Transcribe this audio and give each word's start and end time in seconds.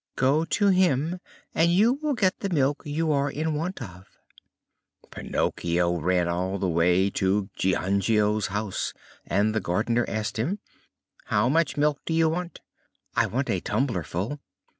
Go 0.15 0.45
to 0.45 0.69
him 0.69 1.19
and 1.53 1.69
you 1.71 1.99
will 2.01 2.15
get 2.15 2.39
the 2.39 2.49
milk 2.49 2.81
you 2.87 3.11
are 3.11 3.29
in 3.29 3.53
want 3.53 3.83
of." 3.83 4.07
Pinocchio 5.11 5.99
ran 5.99 6.27
all 6.27 6.57
the 6.57 6.67
way 6.67 7.11
to 7.11 7.51
Giangio's 7.55 8.47
house, 8.47 8.95
and 9.27 9.53
the 9.53 9.61
gardener 9.61 10.05
asked 10.07 10.37
him: 10.37 10.57
"How 11.25 11.49
much 11.49 11.77
milk 11.77 12.01
do 12.07 12.15
you 12.15 12.29
want?" 12.29 12.61
"I 13.15 13.27
want 13.27 13.51
a 13.51 13.59
tumblerful." 13.61 14.39